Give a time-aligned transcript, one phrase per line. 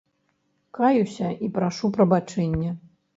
[0.77, 2.71] Каюся і прашу прабачэння.